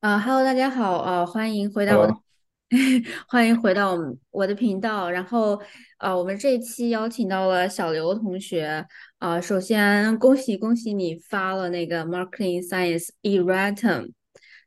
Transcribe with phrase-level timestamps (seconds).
[0.00, 2.22] 啊，Hello，大家好，啊，欢迎回到我的，Hello，
[3.28, 5.10] 欢迎回到我们我的频道。
[5.10, 5.60] 然后，
[5.98, 8.86] 呃，我们这一期邀请到了小刘同学。
[9.18, 14.12] 啊，首先恭喜恭喜你发了那个 Marketing Science eratum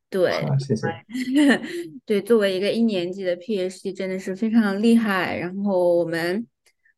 [0.09, 0.87] 对，好，谢谢。
[2.05, 5.37] 对，作为一个一年级的 PhD，真的是非常厉害。
[5.37, 6.47] 然后我们，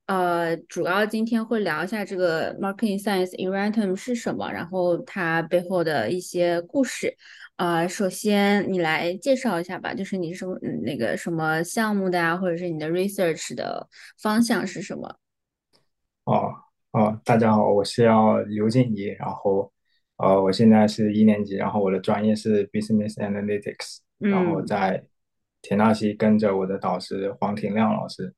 [0.10, 7.16] 呃，主要今天会聊一下这个 Marketing Science Erasmus 是什么，然后它背后的一些故事。
[7.58, 13.88] 啊，首先你来介绍一下吧，就是你是什么嗯那个什么项目的呀，或者是你的 research 的
[14.20, 15.16] 方向是什么？
[16.24, 16.56] 哦
[16.94, 19.72] 哦，大家好，我是要刘静怡，然后
[20.18, 24.66] 呃，我现在是一年级，然后我的专业是 Business Analytics，然后嗯。
[24.66, 25.04] 在
[25.62, 28.34] 田纳西跟着我的导师黄廷亮老师。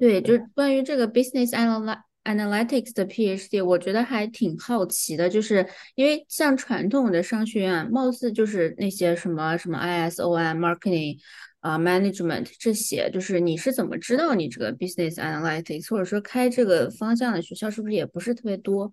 [0.00, 11.18] 对，就是关于这个 business analy analytics 的 PhD，我觉得还挺好奇的，就是因为像传统的商学院，貌似就是那些什么什么 ISOM、marketing
[11.60, 18.92] 啊、management 这些，就是你是怎么知道你这个 business analytics，或者说开这个方向的学校是不是也不是特别多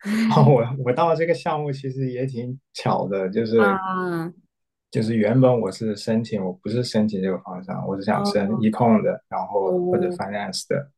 [0.36, 4.32] 哦，我 我到这个项目其实也挺巧的，就是啊？
[4.90, 10.90] 就是原本我是申请，我不是申请这个方向，我是想申哦 econ 的，然后或者哦，finance 的，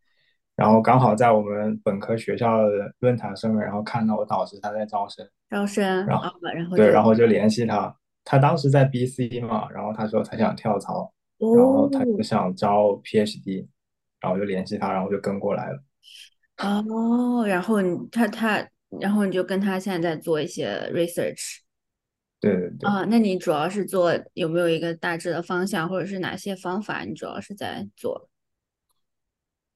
[0.57, 5.29] 然后刚好在我们本科学校的论坛上面，然后看到我导师他在招生。
[5.51, 13.67] 招生然后啊，然后对，就然后就联系他，他当时在 BC 嘛，然后他说他想跳槽，然后他就哦想招 PhD，
[14.20, 15.83] 然后就联系他，然后就跟过来了。
[16.57, 18.67] 哦，然后你他他，
[19.01, 21.59] 然后你就跟他现在在做一些 research。
[22.43, 28.29] 对对对，啊，那你主要是做有没有一个大致的方向，或者是哪些方法你主要是在做？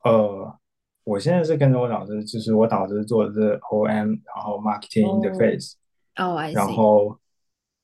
[0.03, 0.59] 呃，
[1.05, 5.75] 我现在是跟着我导师，就是我导师做的是 OM，然后 Marketing 哦，Interface，
[6.17, 6.67] 哦然。
[6.67, 7.19] 后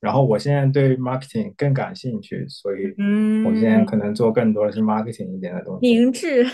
[0.03, 2.87] 然后我现在对 Marketing 更感兴趣，所以
[3.45, 5.87] 我现在嗯，可能做更多的是 Marketing 一点的东西。
[5.87, 6.45] 明智。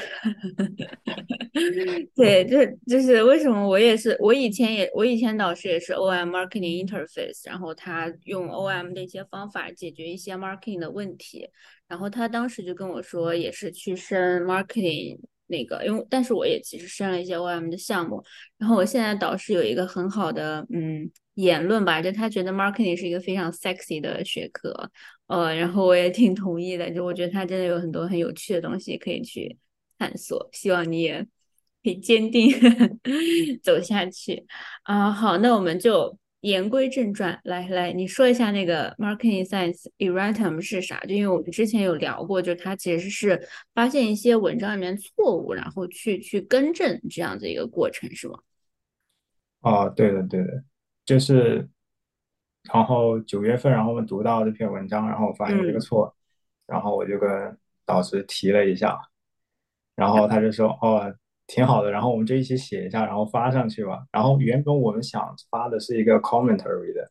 [2.16, 11.50] 对，这就是为什么我也是，我以前也我以前导师也是 OM Marketing Interface，然后他用 OM 的一些方法解决一些 marketing 的问题，
[11.88, 18.24] 然后他当时就跟我说，也是去申 marketing 那个，因为但是我也其实申了一些 OM 的项目，
[18.60, 21.10] 然后我现在导师有一个很好的嗯
[21.42, 24.92] 言论吧，就他觉得 marketing 是一个非常 sexy 的学科，
[25.28, 29.58] 呃，然后我也挺同意的，就我觉得他真的有很多很有趣的东西可以去
[29.98, 31.26] 探索，希望你也
[31.82, 32.52] 可以坚定
[33.64, 34.46] 走下去
[34.84, 35.10] 啊。
[35.12, 41.00] 好，那我们就言归正传，来来，你说一下那个 marketing science e r a t u m 是啥？
[41.08, 48.40] 就因为我们之前有聊过，就它其实是发现一些文章里面错误，然后去去更正这样子一个过程，是吗？
[49.62, 50.64] 哦，对的对的，
[51.10, 51.68] 就是，
[52.72, 55.82] 然后九月份，然后我们读到这篇文章，然后我发现这个嗯。
[55.82, 56.16] 错，
[56.68, 58.96] 然后我就跟导师提了一下，
[59.96, 61.12] 然后他就说哦，
[61.48, 64.06] 挺好的，然后我们就一起写一下，然后发上去吧。
[64.12, 67.10] 然后原本我们想发的是一个 commentary 的，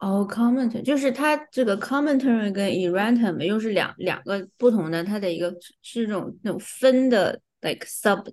[0.00, 8.30] 哦，comment 就是它这个 commentary 跟 erratum 又是两两个不同的，它的一个是这种那种分的 like sub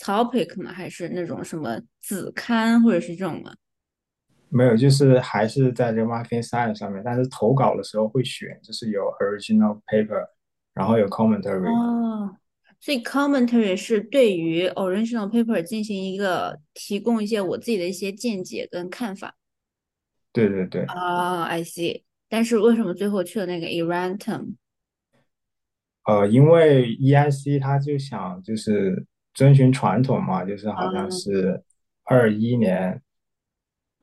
[0.00, 0.72] topic 吗？
[0.72, 3.54] 还是那种什么子刊或者是这种吗？
[4.50, 10.26] 没有，就是还是在这个 marketing science 上面，但是投稿的时候会选，就是有 original paper，
[10.74, 11.68] 然后有 commentary。
[11.68, 12.36] 哦，
[12.80, 19.34] 所以 commentary 是对于 original paper 进行一个提供一些我自己的一些见解跟看法。
[20.32, 22.02] 对对对，啊，I see。
[22.28, 24.54] 但是为什么最后去了那个 erratum？
[26.04, 31.62] 呃，因为 EIC 他就想就是遵循传统嘛，就是好像啊，是
[32.04, 33.02] 二一年，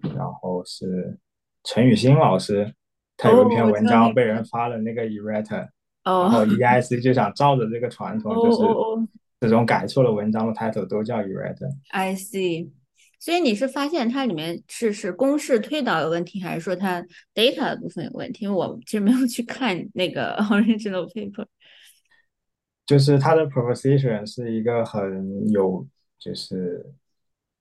[0.01, 1.17] 然后是
[1.63, 2.73] 陈雨欣老师，
[3.17, 5.69] 他哦，有一篇文章被人发了那个 errata，然
[6.03, 9.09] 哦，后 EIC 就想照着这个传哦统，就是。
[9.41, 11.69] 这种改错了文章的 title 都叫 errata。
[11.91, 12.71] I see。
[13.19, 18.45] 所以你是发现它里面是是公式推导有问题，还是说它 data 的部分有问题？
[18.45, 21.45] 因为我其实没有去看那个 original paper。
[22.87, 25.85] 就是它的 proposition 是一个很有，
[26.17, 26.83] 就是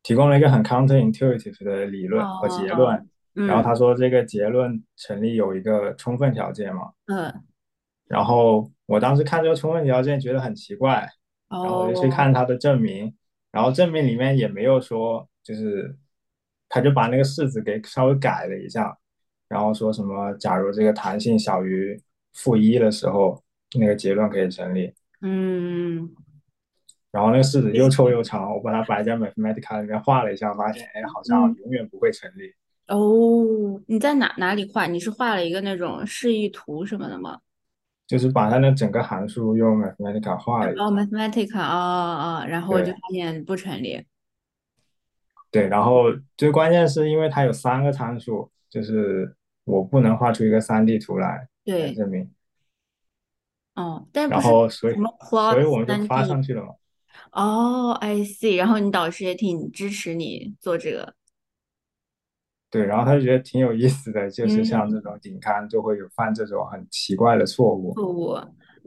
[0.05, 3.09] 提供了一个很 counterintuitive 的理哦论和结哦，论。
[3.35, 7.35] 然后嗯他说这个结论成立有一个充分条件嘛，嗯，
[8.07, 11.05] 然后我当时看这个充分条件觉得很奇怪，
[11.51, 13.13] 然后我就去看他，的证明，
[13.51, 15.97] 然后证明里面也没有说，就是
[16.69, 18.97] 他就把那个式子给稍微改了一下，
[19.49, 22.01] 然后说什么假如这个弹性小于
[22.35, 23.43] 负一的时候，
[23.77, 24.95] 那个结论可以成立。
[25.23, 26.09] 嗯，
[27.15, 32.53] 然后那个式子又臭又长，我把它摆在 Mathematica 里面画了一下，发现哎好像嗯，永远不会成立。
[32.89, 34.89] 哦，你在哪哪里画？
[34.89, 37.39] 你是画了一个那种示意图什么的吗？
[38.09, 40.91] 就是把它的整个函数用 Mathematica 画了一哦。
[40.91, 44.05] ，Mathematica，哦哦，然后我就发现不成立。
[45.53, 46.07] 对，然后
[46.37, 52.29] 最关键是因为它有三个参数，就是我不能画出一个三 D 图来来对，证明，
[53.77, 54.95] 哦，但然后所以
[55.31, 56.25] 所以我们就发。
[56.25, 56.71] 上去了嘛。
[57.33, 58.57] 哦，I see。
[58.57, 61.15] 然后你导师也挺支持你做这个。
[62.71, 65.03] 对，然后他就觉得挺有意思的，就是像这嗯。
[65.03, 67.95] 种顶刊就会有犯这种很奇怪的错误。
[67.95, 68.31] 错误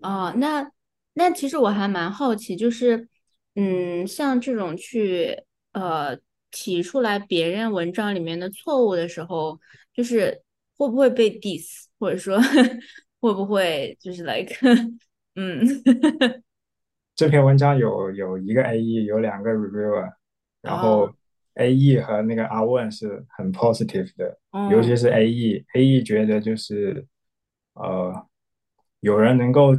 [0.01, 0.69] 哦，那
[1.13, 3.07] 那其实我还蛮好奇，就是
[3.55, 5.41] 嗯，像这种去
[5.71, 6.17] 呃
[6.51, 9.59] 提出来别人文章里面的错误的时候，
[9.93, 10.43] 就是
[10.75, 12.37] 会不会被 diss，或者说
[13.21, 14.53] 会不会就是 like
[15.35, 15.65] 嗯
[17.17, 20.13] 这篇文章有有一个 AE，有两个 reviewer，
[20.61, 21.15] 然哦后
[21.55, 24.37] AE 和那个阿问是很 positive 的，
[24.71, 27.07] 尤哦其是 AE，AE 觉得就是
[27.73, 28.13] 呃
[28.99, 29.75] 有人能够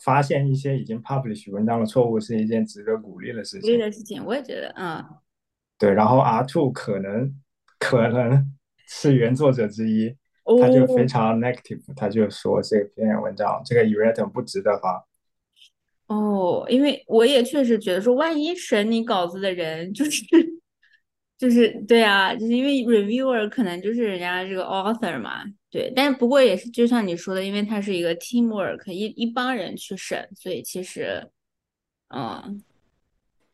[0.00, 3.80] 发现一些已经 publish 文章的错误是一件值得鼓励的事鼓励情。
[3.80, 5.04] 的事情，我也觉得嗯
[5.76, 7.34] 对，然后 R two 可能
[7.80, 8.56] 可能
[8.86, 10.16] 是原作者之一，
[10.60, 15.04] 他就非哦常 negative，他就说这篇文章这个 erratum 不值得发。
[16.08, 20.22] 哦，因为我也确实觉得说，万一审你稿子的人就是
[21.38, 31.28] 就是对啊，就是因为 reviewer 可能就是人家这个 author 嘛，对，但不过也是就像你说的，因为它是一个 teamwork，一一帮人去审，所以其实，
[32.08, 32.62] 嗯，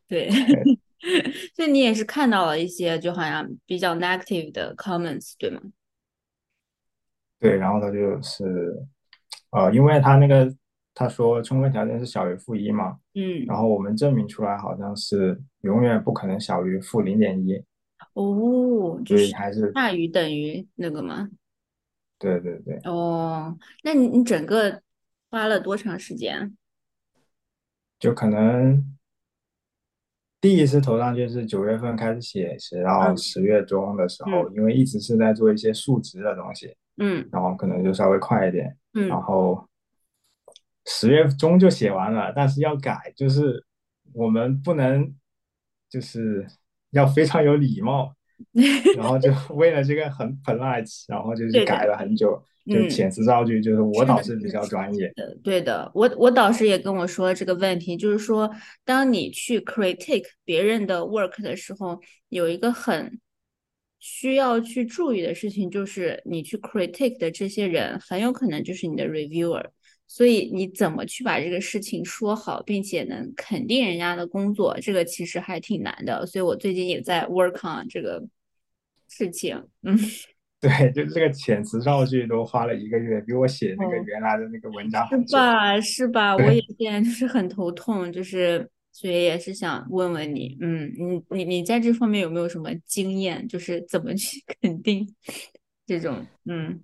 [0.07, 0.79] 对，对
[1.55, 5.61] 所以你也是看到了一些就好像比较 negative 的 comments，对吗？
[7.39, 8.81] 对，然后他就是
[9.51, 10.51] 呃，因为他那个
[10.97, 17.61] 他说充分条件是小于负一嘛，嗯然嗯，后我们证明出来好像是永远不可能小于负零点一，
[18.13, 21.29] 哦，就是还是大于等于那个吗？
[22.17, 24.81] 对对对，哦，那你你整个
[25.29, 26.55] 花了多长时间？
[27.99, 28.95] 就可能
[30.39, 36.73] 第一次投上去是九月份开始写，写到嗯十月中的时候，嗯因为一直是在做一些数值的东西。
[36.97, 39.21] 嗯然后可能就稍微快一点，嗯然嗯。
[39.21, 39.67] 后
[40.85, 43.63] 十月中就写完了，但是要改，就是
[44.13, 45.13] 我们不能，
[45.89, 46.45] 就是
[46.91, 48.13] 要非常有礼貌，
[48.95, 52.31] 然后就为了这个很 polite，然后就是，改了很久，
[52.65, 55.91] 就嗯，遣词造句，就是我，导师比，较专业，呃对的。
[55.95, 58.49] 我我导师也跟我说这个问题，就是说，
[58.83, 61.99] 当你去 critique 别人的 work 的时候，
[62.29, 63.19] 有一个很
[63.99, 69.65] 需要去注意的事情，就是你去 critique 的这些人，很有可能就是你的 reviewer。
[70.07, 76.25] 所以你怎么去把这个事情说好，并且能肯定人家的工作，这个其实还挺难的。
[76.25, 78.23] 所以我最近也在 work on 这个
[79.09, 79.61] 事情。
[79.83, 79.97] 嗯，
[80.61, 84.03] 对，就这个遣词造句都花了一个月，比我写那个哦。
[84.07, 85.17] 原来的那个文章是。
[85.33, 85.81] 吧？
[85.81, 86.35] 是吧？
[86.35, 93.47] 我也现在就是很头痛，就是所以也是想问问你，嗯，你你你在这方面有没有什么经验？
[93.47, 95.07] 就是怎么去 肯定
[95.85, 96.81] 这种，嗯，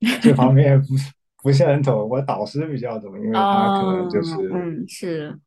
[0.22, 1.12] 这方面不是
[1.42, 5.38] 不是很懂，我导师比较懂，因为他可能就哦，是嗯，是，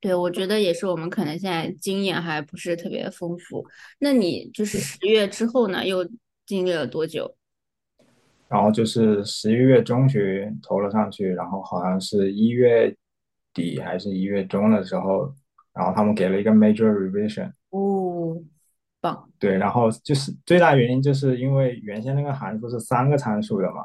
[0.00, 3.66] 对，我觉得也是，我们可能现在经验还不是特别丰富。
[3.98, 4.80] 那你就是对。
[4.80, 6.08] 十月之后呢，又
[6.46, 7.36] 经历了多久？
[8.48, 12.94] 然后就是十一月中旬投了上去，然后好像是一月
[13.54, 15.32] 底还是一月中的时候，
[15.72, 18.01] 然后他们给了一个 major revision，哦，
[19.02, 23.84] 棒，对，然后就是最大原因就是因为原先那个函数是三个参数的嘛，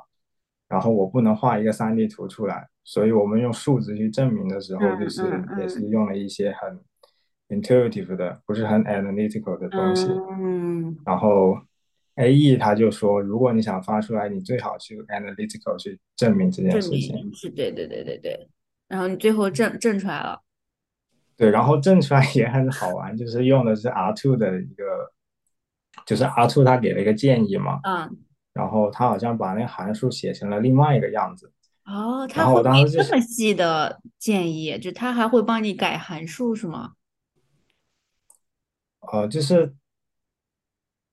[0.69, 5.24] 然后我不能画一个 3D 图出来，所以我们用数值去证明的时候，就是
[5.59, 6.79] 也是嗯用了一些很
[7.50, 10.07] intuitive 的，不是很 analytical 的东西，
[10.39, 11.57] 嗯，然后
[12.17, 17.15] AE 他就说，如果你想发出来，你最好去 analytical 去证明这件证事情。
[17.15, 18.50] 明是对对对对对。
[18.88, 20.41] 然后你最后证证出来了。
[21.38, 25.13] 对，然后证出来也很好玩，就是用的是 R two 的一个，
[26.06, 28.17] 就是 R two 他给了一个建议嘛，嗯，
[28.53, 31.53] 然后他好像把那个函数写成了另外一个样子，
[31.86, 36.94] 哦，他会给我当时就是，这么细的建议，就他还会帮你改函数是吗？
[39.00, 39.75] 呃，就是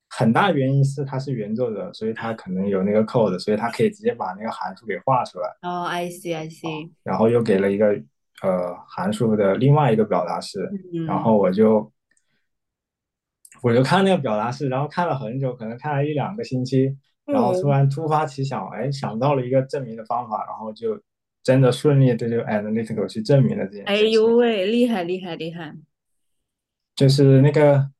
[0.08, 8.02] 很大原因是他是原作者，所以他可能有那个 code，所以他可以直接把那个函数给画出来，哦，I see I see，然后又给了一个
[8.42, 10.60] 呃函数的另外一个表达式，
[11.06, 11.22] 然嗯。
[11.22, 11.90] 后我就
[13.62, 21.00] 我就看那个表达式，然后看了很久，可能看了一两个星期，然后突嗯，然突发奇想，哎，想到了一个证明的方法，然后就
[21.42, 24.12] 真的顺利的就 analytical 去证明了这件哎事情。
[24.12, 25.74] 呦喂，厉害厉害厉害，
[26.94, 27.90] 就是那个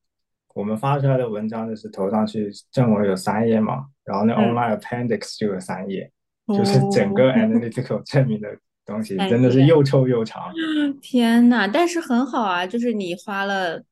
[0.55, 6.11] 我们发出来的文章就是投上去正文有三页嘛，然后那嗯，online appendix 就有三页，
[6.49, 8.49] 就是整哦，个 analytical 证明的
[8.85, 10.53] 东西真的是，又臭又长。
[11.01, 13.83] 天呐，但是很好啊，就是你花了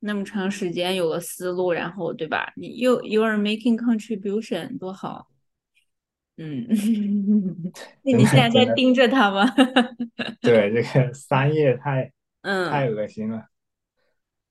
[0.00, 2.52] 那么长时间有了思路，然后对吧？
[2.56, 5.28] 你又 you are making contribution，多好。
[6.38, 6.66] 嗯，
[8.04, 9.46] 那你现在在盯着他吗？
[10.42, 12.12] 对这个 三页太
[12.42, 13.46] 嗯太嗯，恶心了。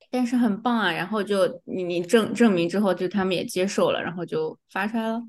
[0.10, 5.22] 但是很棒啊，然后就你你证证明之后，就他们也接受了，然后就发出来了，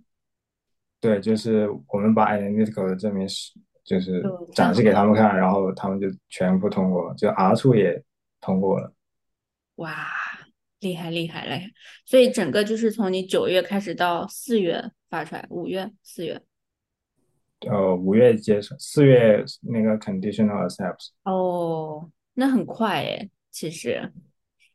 [1.00, 3.52] 对，就是我们把 analytical 的证明是
[3.86, 8.02] 就是展示给，他们看，然后他们就全部通过，就 R 处也
[8.40, 8.92] 通过了。
[9.76, 10.08] 哇，
[10.80, 11.70] 厉害厉害嘞！
[12.04, 16.42] 所以整个就是从你九月开始到四月发出来，五月、四月。
[17.60, 21.10] 呃，五月接受，四月那个 conditional accept。
[21.22, 24.12] 哦，那很快诶，其实。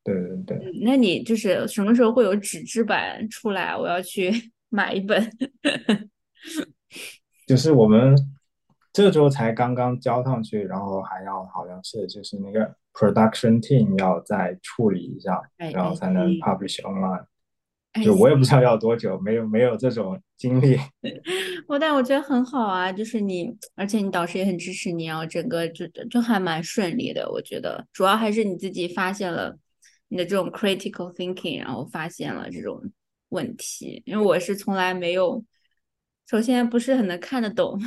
[0.04, 3.78] 对对嗯，对，那你就是什么时候会有纸质版出来？
[3.78, 4.32] 我要去
[4.70, 5.30] 买一本。
[7.46, 8.16] 就是我们
[8.94, 17.26] 这周才刚刚交上去，然后还要好像是就是那个 production team 要再处理一下然后才能 publish online。
[18.04, 18.42] 就我也不。
[18.42, 20.78] 知道要多久，没有没有这种经历。
[21.68, 27.30] 我但我觉得很好啊，就是你，而且你导师也很支持你，然后整个就就还蛮顺利的。
[27.30, 29.58] 我觉得主要还是你自己发现了
[30.08, 32.82] 你的这种 critical thinking，然后发现了这种
[33.30, 34.02] 问题。
[34.06, 35.44] 因为我是从来没有，
[36.32, 37.78] 首先不是很能看得懂，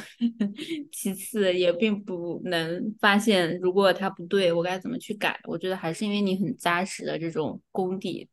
[0.93, 5.41] 其次也并不能发现如果它不对，我该怎么去改。
[5.45, 8.29] 我觉得还是因为你很扎实的这种功底，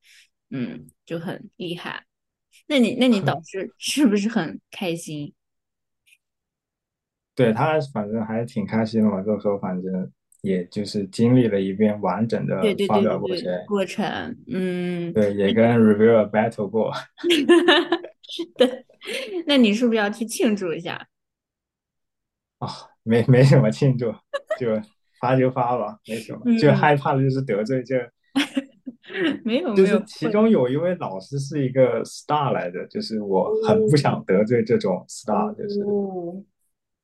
[0.49, 2.03] 嗯，就很厉害。
[2.67, 5.33] 那你那你导 师是不是很开心？
[7.33, 16.91] 对他反正还挺开心的嘛，就说反正也就是经历了一遍完整的发对对对对对，表过程，过程，嗯，对，也跟 reviewer battle 过
[18.27, 18.83] 是的。
[19.47, 21.07] 那你是不是要去庆祝一下？
[22.59, 22.67] 啊，
[23.03, 24.11] 没没什么庆祝，
[24.59, 24.67] 就
[25.19, 27.97] 发就发吧，没什么，就嗯，害怕的就是得罪这，
[29.43, 36.43] 没有 没有，就是其中有一位老师是一个 star 来的，就是我很不哦想得罪这种 star，就是哦。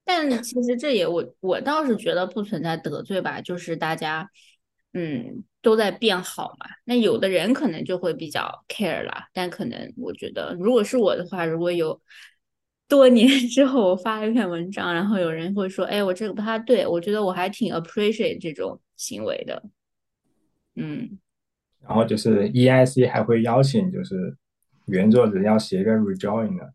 [0.06, 4.30] 但其实这也我我倒是觉得不存在得罪吧，就是大家
[4.94, 6.66] 嗯都在变好嘛。
[6.86, 12.00] 那有的人可能就会比较 care 啦，但可能我觉得如果是我的话，如果有
[12.88, 19.62] 多年 之后我发了一篇文章，然后有人会说，哎，我这个不太对，我觉得我还挺 appreciate 这种行为的。
[20.76, 21.20] 嗯，
[21.82, 24.38] 然后就是 EIC 还会邀请就是
[24.86, 26.74] 原作者要写一个 rejoin 的，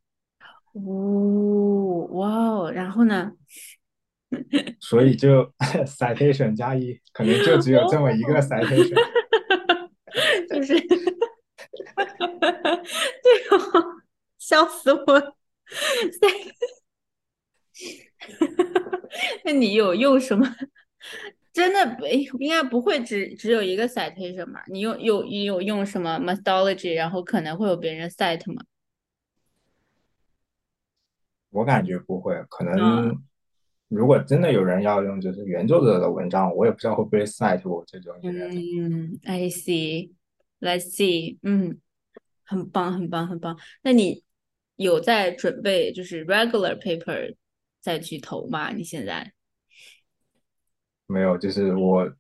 [0.73, 3.33] 哦，哇哦，然后呢？
[4.81, 5.53] 所以就
[5.87, 8.95] citation 加一，可能就只有这么一个哦，citation。
[10.49, 10.97] 就是对
[13.51, 13.59] 哦，
[14.39, 15.37] 笑死我了！
[19.45, 20.47] 那你有用什么？
[21.53, 24.65] 真的不应该不会只只有一个 citation 吧？
[24.69, 28.63] 你用有你有用什么 methodology，然后可能会有别人 cite 吗？
[31.51, 32.77] 我感觉不会，可嗯
[33.09, 33.23] 能
[33.95, 38.51] 如果真的有人要用就是原作者的文章，我也不知道会不会 cite 我这种人。
[38.51, 41.79] 嗯，I see，Let's see，嗯，
[42.45, 43.59] 很棒，很棒，很棒。
[43.83, 44.23] 那你
[44.77, 47.35] 有在准备就是 regular paper
[47.83, 48.73] 再去投吗？
[48.73, 49.35] 你现在？
[51.07, 52.11] 没有，就是我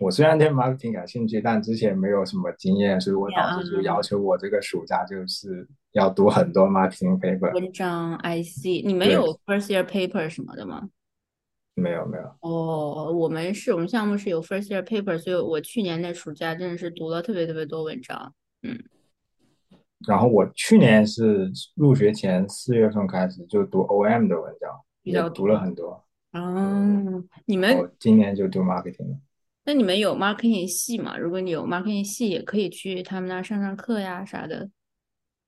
[0.00, 7.54] 我虽然对 marketing 感兴趣，但之前没有什么经验，所以我导呀，师就要求我这个暑假就是要读很多 marketing paper。
[7.54, 8.86] 文章，I see。
[8.86, 10.90] 你们，有 first year paper 什么的吗？
[11.78, 12.24] 没有没有。
[12.40, 18.78] 哦，我们是我们项目是有 first year paper，所以我去年那暑假真的是读了特别特别多文章，嗯，
[20.06, 24.70] 然后我去年是入学前四月份开始就读 OM 的文章，
[25.02, 25.58] 比也读了。
[25.60, 26.04] 很多。
[26.32, 29.18] 哦，你们今年就读 marketing 了。
[29.64, 31.16] 那你们有 marketing 系吗？
[31.16, 34.70] 如果你有 marketing 系，也可以去他们那儿上上课呀啥的。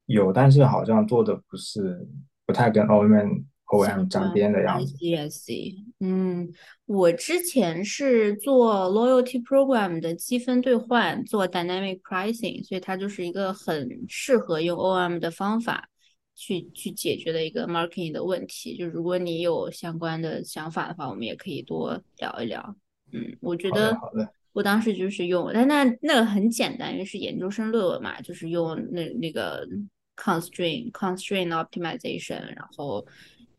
[0.07, 2.09] 有，但是好像做的不是
[2.45, 4.95] 不太跟 OM OM 沾边的样子。
[4.97, 5.90] see I see。
[6.03, 6.49] 嗯，
[6.87, 15.91] 我之前是做 loyalty program 的积分兑换，做 dynamic pricing，所以它就是一个很适合用 OM 的方法
[16.35, 18.79] 去去解决的一个 marketing 的问题。
[18.79, 22.75] 就如果你有相关的想法的话，我们也可以多聊一聊。
[23.13, 24.27] 嗯，我觉得好的。
[24.53, 29.69] 我当时就是用，但那那个很简单，因为是研究生论文嘛，就是用那那个
[30.17, 33.07] constraint constraint optimization，然后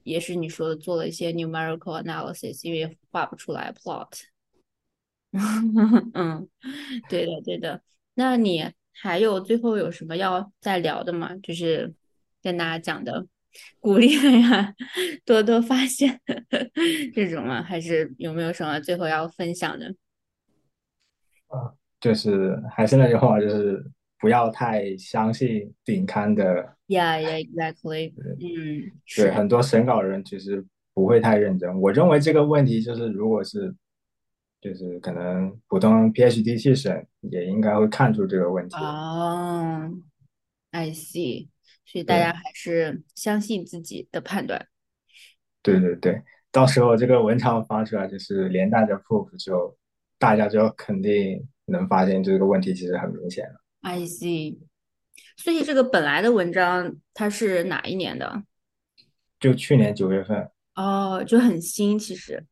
[0.04, 4.24] 也是你说的做了一些 numerical analysis，因为画不出来 plot。
[6.14, 6.48] 嗯，
[7.08, 7.82] 对的对的。
[8.16, 11.36] 那你还有最后有什么要再聊的吗？
[11.42, 11.94] 就是
[12.44, 13.26] 跟大家讲的，
[13.80, 14.76] 鼓励大家
[15.24, 16.20] 多多发现
[17.16, 17.64] 这种吗？
[17.64, 19.96] 还是有没有什么最后要分享的？
[21.48, 23.86] 啊，就是还是那句话，就是
[24.22, 26.78] 不要太相信顶刊的。
[26.88, 28.14] Yeah, yeah, exactly.
[28.16, 31.82] 嗯，对，很多审稿人其实不会太认真。
[31.82, 33.74] 我认为这个问题就是，如果是
[34.62, 38.76] 就是可能普通 PhD 去审，也应该会看出这个问题。
[38.76, 39.92] 哦
[40.72, 41.48] ，I see。
[41.86, 44.68] 所以大家，还是相信自己的判断。
[45.62, 49.78] 对对对，到时候这个文章发出来，就是连带着 proof，就
[50.18, 53.61] 大家就肯定能发现这个问题其实很明显了。
[53.82, 54.58] I see。
[55.38, 58.44] 所以这个本来的文章它是哪一年的？
[59.40, 62.46] 就去年九月份，哦，就很新，其实。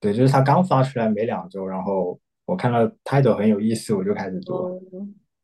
[0.00, 4.54] 对，就是它刚发出来没两周，然后我看到 title 很有意思，我就开始读。
[4.54, 4.80] 哦，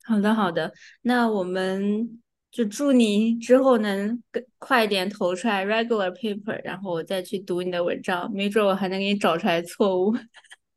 [0.04, 10.12] 好的好的，那我们就祝你之后能更快点投出来 regular paper，然后我再去读你的文章，没准我还能给你找出来错误，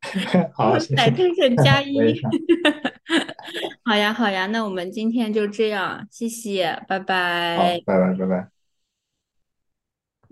[0.54, 1.96] 好，谢谢， citation 加一。
[3.84, 6.98] 好呀好呀，那我们今天就这样，谢谢，拜
[7.54, 8.51] 好，拜拜，拜拜。